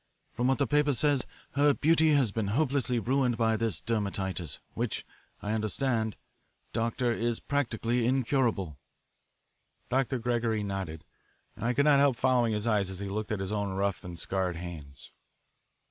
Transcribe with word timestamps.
From 0.33 0.47
what 0.47 0.57
the 0.57 0.65
paper 0.65 0.93
says, 0.93 1.27
her 1.51 1.75
beauty 1.75 2.15
has 2.15 2.31
been 2.31 2.47
hopelessly 2.47 2.97
ruined 2.97 3.37
by 3.37 3.55
this 3.55 3.79
dermatitis, 3.79 4.57
which, 4.73 5.05
I 5.43 5.51
understand, 5.51 6.15
Doctor, 6.73 7.11
is 7.13 7.39
practically 7.39 8.07
incurable." 8.07 8.79
Dr. 9.89 10.17
Gregory 10.17 10.63
nodded, 10.63 11.03
and 11.55 11.63
I 11.65 11.73
could 11.75 11.85
not 11.85 11.99
help 11.99 12.15
following 12.15 12.53
his 12.53 12.65
eyes 12.65 12.89
as 12.89 12.97
he 12.97 13.09
looked 13.09 13.31
at 13.31 13.41
his 13.41 13.51
own 13.51 13.73
rough 13.73 14.03
and 14.03 14.17
scarred 14.17 14.55
hands. 14.55 15.11